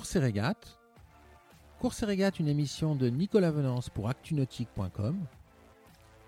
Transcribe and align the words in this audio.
Course 0.00 0.16
et 0.16 0.20
régate. 0.20 0.78
Course 1.78 2.04
régate, 2.04 2.40
une 2.40 2.48
émission 2.48 2.94
de 2.94 3.10
Nicolas 3.10 3.50
Venance 3.50 3.90
pour 3.90 4.08
actunautique.com. 4.08 5.18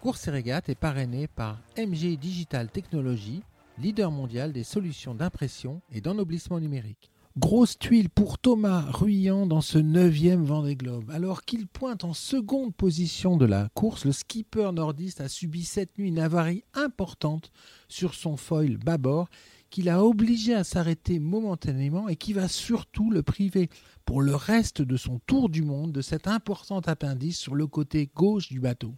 Course 0.03 0.29
et 0.29 0.31
régate 0.31 0.69
est 0.69 0.75
parrainé 0.75 1.27
par 1.27 1.59
MG 1.79 2.19
Digital 2.19 2.69
Technology, 2.69 3.43
leader 3.79 4.11
mondial 4.11 4.53
des 4.53 4.63
solutions 4.63 5.15
d'impression 5.15 5.81
et 5.91 6.03
d'ennoblissement 6.03 6.61
numérique. 6.61 7.11
Grosse 7.39 7.79
tuile 7.79 8.11
pour 8.11 8.37
Thomas 8.37 8.85
Ruyant 8.91 9.47
dans 9.47 9.63
ce 9.63 9.79
neuvième 9.79 10.45
Vendée 10.45 10.77
Globe. 10.77 11.11
Alors 11.11 11.41
qu'il 11.47 11.67
pointe 11.67 12.05
en 12.05 12.13
seconde 12.13 12.75
position 12.75 13.39
de 13.39 13.47
la 13.47 13.71
course, 13.73 14.05
le 14.05 14.13
skipper 14.13 14.71
nordiste 14.75 15.23
a 15.23 15.31
subi 15.31 15.65
cette 15.65 15.97
nuit 15.97 16.09
une 16.09 16.19
avarie 16.19 16.63
importante 16.75 17.51
sur 17.89 18.13
son 18.13 18.37
foil 18.37 18.77
bâbord 18.77 19.31
qui 19.73 19.83
l'a 19.83 20.05
obligé 20.05 20.55
à 20.55 20.65
s'arrêter 20.65 21.19
momentanément 21.19 22.07
et 22.11 22.17
qui 22.17 22.35
va 22.35 22.47
surtout 22.47 23.11
le 23.11 23.23
priver 23.23 23.71
pour 24.05 24.21
le 24.21 24.35
reste 24.35 24.83
de 24.83 24.99
son 24.99 25.19
tour 25.27 25.49
du 25.49 25.63
monde 25.63 25.93
de 25.93 26.03
cet 26.03 26.29
important 26.29 26.81
appendice 26.81 27.39
sur 27.39 27.55
le 27.55 27.67
côté 27.67 28.11
gauche 28.15 28.51
du 28.51 28.61
bateau. 28.61 28.95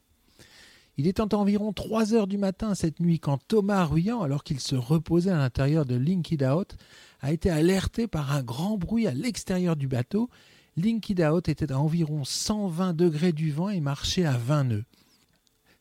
Il 0.96 1.06
était 1.06 1.32
environ 1.32 1.72
3 1.72 2.14
heures 2.14 2.26
du 2.26 2.38
matin 2.38 2.74
cette 2.74 2.98
nuit 2.98 3.20
quand 3.20 3.38
Thomas 3.46 3.84
Ruyant, 3.84 4.22
alors 4.22 4.42
qu'il 4.42 4.58
se 4.58 4.74
reposait 4.74 5.30
à 5.30 5.38
l'intérieur 5.38 5.84
de 5.84 5.94
Linked 5.94 6.42
Out, 6.42 6.76
a 7.20 7.32
été 7.32 7.50
alerté 7.50 8.08
par 8.08 8.32
un 8.32 8.42
grand 8.42 8.76
bruit 8.76 9.06
à 9.06 9.14
l'extérieur 9.14 9.76
du 9.76 9.86
bateau. 9.86 10.28
Linked 10.76 11.20
Out 11.20 11.48
était 11.48 11.70
à 11.70 11.78
environ 11.78 12.24
120 12.24 12.94
degrés 12.94 13.32
du 13.32 13.52
vent 13.52 13.70
et 13.70 13.80
marchait 13.80 14.24
à 14.24 14.36
20 14.36 14.64
nœuds. 14.64 14.84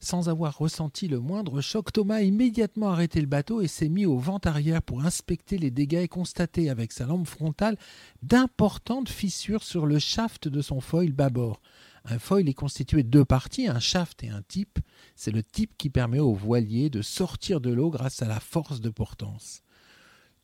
Sans 0.03 0.27
avoir 0.27 0.57
ressenti 0.57 1.07
le 1.07 1.21
moindre 1.21 1.62
choc, 1.62 1.93
Thomas 1.93 2.16
a 2.16 2.21
immédiatement 2.23 2.89
arrêté 2.89 3.21
le 3.21 3.25
bateau 3.25 3.62
et 3.62 3.70
s'est 3.70 3.88
mis 3.88 4.05
au 4.05 4.17
vent 4.17 4.41
arrière 4.43 4.81
pour 4.81 5.05
inspecter 5.05 5.57
les 5.57 5.71
dégâts 5.71 6.01
et 6.04 6.07
constater 6.09 6.70
avec 6.70 6.91
sa 6.91 7.05
lampe 7.05 7.26
frontale 7.26 7.77
d'importantes 8.21 9.07
fissures 9.07 9.63
sur 9.63 9.85
le 9.85 9.99
shaft 9.99 10.49
de 10.49 10.62
son 10.62 10.81
foil 10.81 11.13
bâbord. 11.13 11.62
Un 12.04 12.20
foil 12.20 12.49
est 12.49 12.54
constitué 12.54 13.04
de 13.04 13.07
deux 13.07 13.24
parties, 13.24 13.70
un 13.70 13.79
shaft 13.79 14.26
et 14.26 14.29
un 14.29 14.41
type. 14.41 14.77
C'est 15.15 15.31
le 15.31 15.41
type 15.41 15.77
qui 15.77 15.90
permet 15.90 16.20
au 16.20 16.34
voilier 16.34 16.90
de 16.90 17.01
sortir 17.01 17.62
de 17.62 17.71
l'eau 17.71 17.90
grâce 17.90 18.21
à 18.21 18.27
la 18.27 18.41
force 18.41 18.81
de 18.81 18.90
portance. 18.90 19.63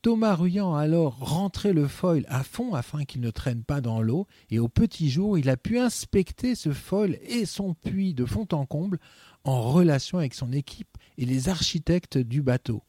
Thomas 0.02 0.36
Ruyant 0.36 0.76
a 0.76 0.82
alors 0.84 1.18
rentré 1.20 1.74
le 1.74 1.86
foil 1.86 2.26
à 2.30 2.44
fond 2.44 2.74
afin 2.74 3.04
qu'il 3.04 3.20
ne 3.20 3.32
traîne 3.32 3.64
pas 3.64 3.82
dans 3.82 4.02
l'eau, 4.02 4.28
et 4.50 4.58
au 4.58 4.70
petit 4.70 5.10
jour 5.10 5.38
il 5.38 5.50
a 5.50 5.58
pu 5.58 5.78
inspecter 5.78 6.56
ce 6.56 6.72
foil 6.72 7.18
et 7.24 7.46
son 7.46 7.74
puits 7.74 8.14
de 8.14 8.24
fond 8.24 8.48
en 8.54 8.66
comble 8.66 8.98
en 9.44 9.62
relation 9.62 10.18
avec 10.18 10.36
son 10.36 10.54
équipe 10.54 10.98
et 11.18 11.26
les 11.26 11.50
architectes 11.50 12.18
du 12.18 12.42
bateau. 12.42 12.82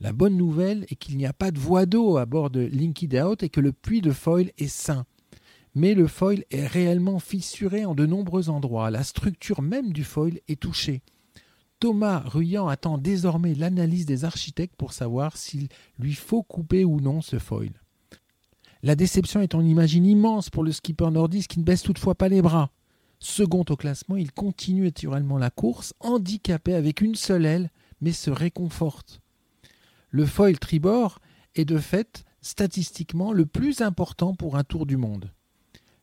La 0.00 0.12
bonne 0.12 0.36
nouvelle 0.36 0.86
est 0.88 0.96
qu'il 0.96 1.16
n'y 1.18 1.26
a 1.26 1.32
pas 1.32 1.52
de 1.52 1.58
voie 1.60 1.86
d'eau 1.86 2.16
à 2.16 2.26
bord 2.26 2.50
de 2.50 2.68
Out 3.22 3.44
et 3.44 3.48
que 3.48 3.60
le 3.60 3.72
puits 3.72 4.00
de 4.00 4.10
foil 4.10 4.50
est 4.58 4.66
sain. 4.66 5.06
Mais 5.76 5.94
le 5.94 6.08
foil 6.08 6.44
est 6.50 6.66
réellement 6.66 7.20
fissuré 7.20 7.84
en 7.84 7.94
de 7.94 8.06
nombreux 8.06 8.50
endroits. 8.50 8.90
La 8.90 9.04
structure 9.04 9.62
même 9.62 9.92
du 9.92 10.02
foil 10.02 10.40
est 10.48 10.58
touchée. 10.58 11.02
Thomas 11.80 12.22
Ruyant 12.26 12.68
attend 12.68 12.98
désormais 12.98 13.54
l'analyse 13.54 14.04
des 14.04 14.26
architectes 14.26 14.76
pour 14.76 14.92
savoir 14.92 15.38
s'il 15.38 15.68
lui 15.98 16.12
faut 16.12 16.42
couper 16.42 16.84
ou 16.84 17.00
non 17.00 17.22
ce 17.22 17.38
foil. 17.38 17.72
La 18.82 18.94
déception 18.94 19.40
est 19.40 19.54
en 19.54 19.64
imagine 19.64 20.04
immense 20.04 20.50
pour 20.50 20.62
le 20.62 20.72
skipper 20.72 21.10
nordiste 21.10 21.50
qui 21.50 21.58
ne 21.58 21.64
baisse 21.64 21.82
toutefois 21.82 22.14
pas 22.14 22.28
les 22.28 22.42
bras. 22.42 22.70
Second 23.18 23.64
au 23.70 23.76
classement, 23.76 24.16
il 24.16 24.30
continue 24.30 24.84
naturellement 24.84 25.38
la 25.38 25.50
course, 25.50 25.94
handicapé 26.00 26.74
avec 26.74 27.00
une 27.00 27.14
seule 27.14 27.46
aile, 27.46 27.70
mais 28.02 28.12
se 28.12 28.30
réconforte. 28.30 29.20
Le 30.10 30.26
foil 30.26 30.58
tribord 30.58 31.18
est 31.54 31.64
de 31.64 31.78
fait 31.78 32.24
statistiquement 32.42 33.32
le 33.32 33.46
plus 33.46 33.80
important 33.80 34.34
pour 34.34 34.56
un 34.56 34.64
tour 34.64 34.84
du 34.84 34.98
monde. 34.98 35.32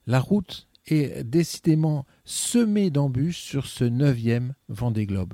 La 0.07 0.19
route 0.19 0.67
est 0.87 1.23
décidément 1.23 2.05
semée 2.25 2.89
d'embûches 2.89 3.41
sur 3.41 3.67
ce 3.67 3.83
neuvième 3.83 4.55
Vendée 4.69 5.05
Globe. 5.05 5.33